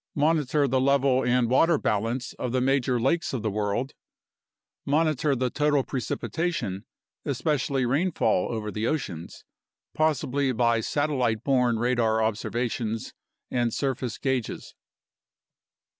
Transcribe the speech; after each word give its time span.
Monitor 0.15 0.67
the 0.67 0.81
level 0.81 1.23
and 1.23 1.47
water 1.47 1.77
balance 1.77 2.33
of 2.39 2.51
the 2.51 2.59
major 2.59 2.99
lakes 2.99 3.33
of 3.33 3.43
the 3.43 3.51
world. 3.51 3.93
Monitor 4.83 5.35
the 5.35 5.51
total 5.51 5.83
precipitation 5.83 6.85
(especially 7.23 7.85
rainfall 7.85 8.51
over 8.51 8.71
the 8.71 8.87
oceans), 8.87 9.45
possibly 9.93 10.51
by 10.51 10.79
satelliteborne 10.79 11.77
radar 11.77 12.19
observations 12.23 13.13
and 13.51 13.75
surface 13.75 14.17
gauges. 14.17 14.73